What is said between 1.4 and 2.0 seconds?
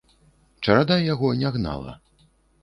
не гнала.